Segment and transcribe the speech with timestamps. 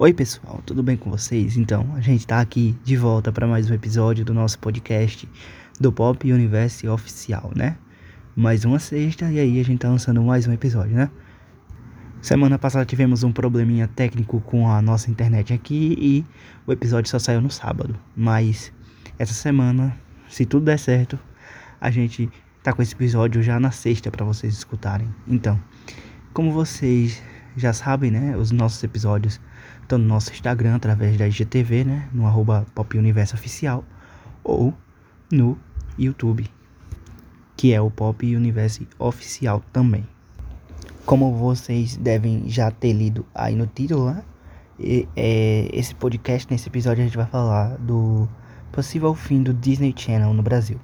[0.00, 1.56] Oi, pessoal, tudo bem com vocês?
[1.56, 5.28] Então, a gente tá aqui de volta para mais um episódio do nosso podcast
[5.80, 7.76] do Pop Universe Oficial, né?
[8.36, 11.10] Mais uma sexta e aí a gente tá lançando mais um episódio, né?
[12.22, 16.24] Semana passada tivemos um probleminha técnico com a nossa internet aqui e
[16.64, 17.98] o episódio só saiu no sábado.
[18.14, 18.72] Mas
[19.18, 21.18] essa semana, se tudo der certo,
[21.80, 22.30] a gente
[22.62, 25.12] tá com esse episódio já na sexta para vocês escutarem.
[25.26, 25.60] Então,
[26.32, 27.20] como vocês
[27.56, 29.40] já sabem, né, os nossos episódios
[29.96, 33.84] no nosso Instagram através da IGTV, né, no arroba Pop Universo Oficial,
[34.44, 34.74] ou
[35.32, 35.58] no
[35.98, 36.50] YouTube,
[37.56, 40.06] que é o Pop Universo Oficial também.
[41.06, 44.22] Como vocês devem já ter lido aí no título, né,
[44.78, 48.28] e, é, esse podcast, nesse episódio, a gente vai falar do
[48.70, 50.78] possível fim do Disney Channel no Brasil.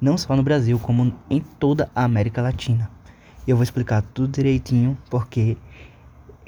[0.00, 2.90] Não só no Brasil, como em toda a América Latina.
[3.48, 5.56] Eu vou explicar tudo direitinho, porque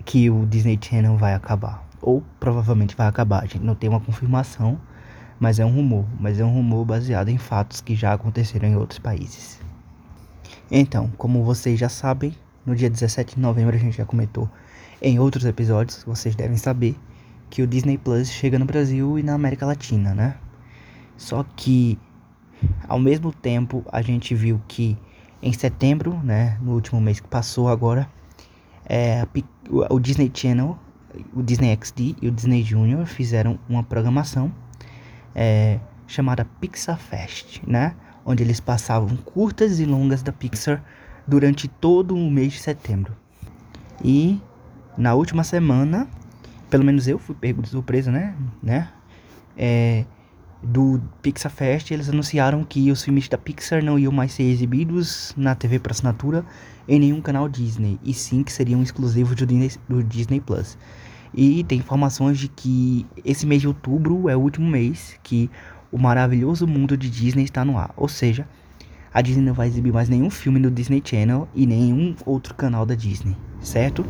[0.04, 1.87] que o Disney Channel vai acabar.
[2.00, 3.42] Ou provavelmente vai acabar.
[3.42, 4.80] A gente não tem uma confirmação,
[5.38, 6.04] mas é um rumor.
[6.18, 9.60] Mas é um rumor baseado em fatos que já aconteceram em outros países.
[10.70, 14.48] Então, como vocês já sabem, no dia 17 de novembro a gente já comentou
[15.00, 16.96] em outros episódios, vocês devem saber
[17.48, 20.36] que o Disney Plus chega no Brasil e na América Latina, né?
[21.16, 21.98] Só que
[22.88, 24.98] ao mesmo tempo a gente viu que
[25.40, 28.08] em setembro, né, no último mês que passou agora,
[28.84, 29.26] é,
[29.88, 30.76] o Disney Channel,
[31.32, 34.52] o Disney XD e o Disney Junior fizeram uma programação
[35.34, 37.94] é, chamada Pixar Fest, né?
[38.24, 40.82] Onde eles passavam curtas e longas da Pixar
[41.26, 43.16] durante todo o mês de setembro.
[44.04, 44.40] E
[44.96, 46.08] na última semana,
[46.68, 48.34] pelo menos eu fui pego de surpresa, né?
[48.62, 48.88] né?
[49.56, 50.04] É,
[50.62, 55.32] do Pixar Fest, eles anunciaram que os filmes da Pixar não iam mais ser exibidos
[55.36, 56.44] na TV por assinatura
[56.88, 60.76] em nenhum canal Disney, e sim que seriam exclusivos do Disney, do Disney Plus.
[61.34, 65.50] E tem informações de que esse mês de outubro é o último mês que
[65.92, 67.92] o maravilhoso mundo de Disney está no ar.
[67.96, 68.48] Ou seja,
[69.12, 72.84] a Disney não vai exibir mais nenhum filme no Disney Channel e nenhum outro canal
[72.84, 74.04] da Disney, certo?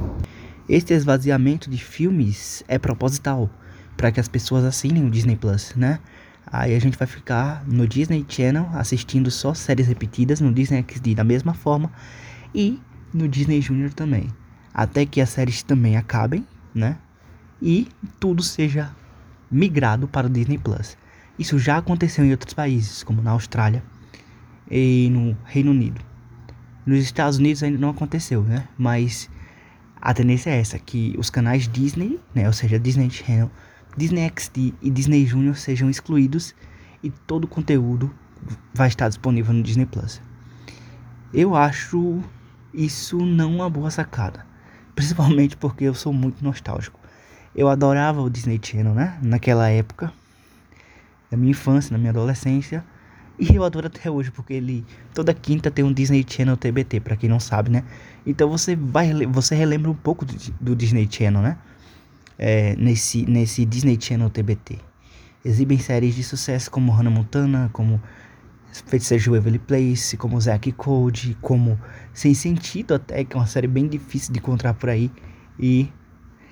[0.69, 3.51] Este esvaziamento de filmes é proposital
[3.97, 5.99] para que as pessoas assinem o Disney Plus, né?
[6.51, 11.15] Aí a gente vai ficar no Disney Channel assistindo só séries repetidas no Disney XD
[11.15, 11.93] da mesma forma
[12.55, 12.81] e
[13.13, 14.29] no Disney Junior também.
[14.73, 16.97] Até que as séries também acabem, né?
[17.61, 17.89] E
[18.19, 18.95] tudo seja
[19.51, 20.97] migrado para o Disney Plus.
[21.39, 23.83] Isso já aconteceu em outros países, como na Austrália
[24.71, 26.01] e no Reino Unido.
[26.87, 28.67] Nos Estados Unidos ainda não aconteceu, né?
[28.77, 29.29] Mas
[30.01, 33.51] a tendência é essa, que os canais Disney, né, ou seja, Disney Channel,
[33.97, 36.55] Disney XD e Disney Junior sejam excluídos
[37.03, 38.13] e todo o conteúdo
[38.75, 40.21] vai estar disponível no Disney Plus.
[41.33, 42.23] Eu acho
[42.73, 44.47] isso não uma boa sacada,
[44.95, 46.99] principalmente porque eu sou muito nostálgico.
[47.55, 49.19] Eu adorava o Disney Channel, né?
[49.23, 50.13] Naquela época,
[51.31, 52.85] da minha infância, na minha adolescência,
[53.39, 54.85] e eu adoro até hoje porque ele
[55.15, 57.85] toda quinta tem um Disney Channel TBT, para quem não sabe, né?
[58.27, 61.57] Então você vai você relembra um pouco do, do Disney Channel, né?
[62.39, 64.79] É, nesse, nesse Disney Channel TBT.
[65.45, 68.01] Exibem séries de sucesso como Hannah Montana, como
[68.87, 71.79] Feiticeiro de Waverly Place, como Zack Code, como
[72.13, 75.11] Sem Sentido até, que é uma série bem difícil de encontrar por aí,
[75.59, 75.89] e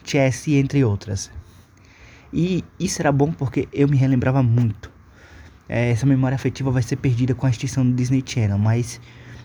[0.04, 1.30] Chess, entre outras.
[2.32, 4.90] E isso era bom porque eu me relembrava muito.
[5.68, 9.00] É, essa memória afetiva vai ser perdida com a extinção do Disney Channel, mas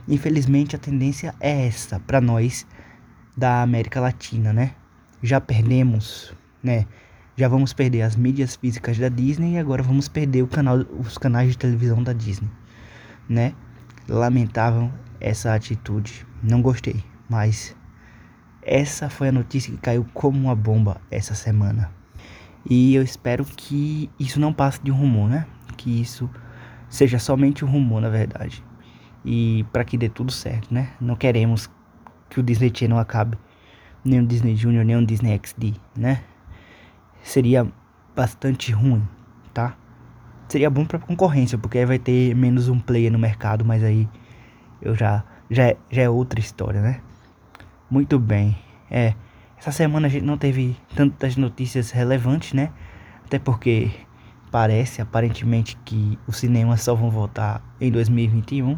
[0.08, 2.66] infelizmente a tendência é essa para nós
[3.36, 4.76] da América Latina, né?
[5.22, 6.34] Já perdemos,
[6.64, 6.86] né?
[7.36, 11.18] Já vamos perder as mídias físicas da Disney e agora vamos perder o canal, os
[11.18, 12.50] canais de televisão da Disney,
[13.28, 13.54] né?
[14.08, 17.76] Lamentável essa atitude, não gostei, mas
[18.62, 21.92] essa foi a notícia que caiu como uma bomba essa semana.
[22.70, 25.48] E eu espero que isso não passe de um rumor, né?
[25.78, 26.30] Que isso
[26.90, 28.64] seja somente um rumor, na verdade.
[29.26, 30.90] E para que dê tudo certo, né?
[31.00, 31.70] Não queremos
[32.30, 33.38] que o Disney Channel acabe
[34.04, 36.22] nem o Disney Junior, nem o Disney XD, né?
[37.24, 37.68] Seria
[38.16, 39.08] bastante ruim,
[39.54, 39.76] tá?
[40.48, 44.08] Seria bom para concorrência, porque aí vai ter menos um player no mercado, mas aí
[44.82, 47.02] eu já já é, já é outra história, né?
[47.90, 48.58] Muito bem.
[48.90, 49.14] É,
[49.58, 52.72] essa semana a gente não teve tantas notícias relevantes, né?
[53.26, 53.92] Até porque
[54.50, 58.78] parece aparentemente que os cinemas só vão voltar em 2021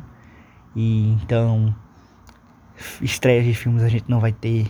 [0.75, 1.73] e então
[3.01, 4.67] estreias de filmes a gente não vai ter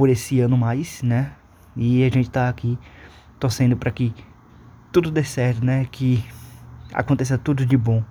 [0.00, 1.32] por esse ano mais, né?
[1.76, 2.78] E a gente tá aqui
[3.38, 4.14] torcendo para que
[4.90, 5.86] tudo dê certo, né?
[5.90, 6.24] Que
[6.94, 8.02] aconteça tudo de bom,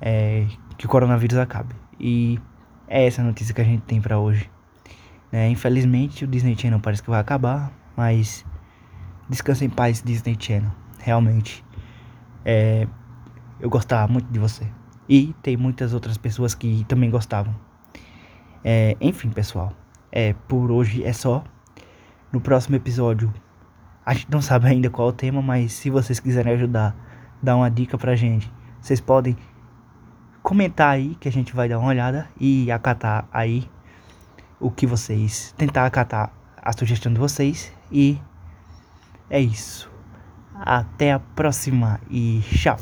[0.00, 0.46] é,
[0.78, 1.74] que o coronavírus acabe.
[1.98, 2.40] E
[2.88, 4.50] é essa notícia que a gente tem para hoje.
[5.30, 5.50] Né?
[5.50, 8.46] Infelizmente o Disney Channel parece que vai acabar, mas
[9.28, 10.72] Descansa em paz, Disney Channel.
[10.98, 11.62] Realmente.
[12.42, 12.88] É,
[13.60, 14.66] eu gostava muito de você.
[15.06, 17.54] E tem muitas outras pessoas que também gostavam.
[18.64, 19.72] É, enfim, pessoal.
[20.12, 21.44] É, por hoje é só.
[22.32, 23.32] No próximo episódio,
[24.04, 26.94] a gente não sabe ainda qual é o tema, mas se vocês quiserem ajudar,
[27.42, 29.36] dar uma dica pra gente, vocês podem
[30.42, 33.68] comentar aí que a gente vai dar uma olhada e acatar aí
[34.58, 38.18] o que vocês tentar acatar a sugestão de vocês e
[39.28, 39.90] é isso.
[40.54, 42.76] Até a próxima e tchau.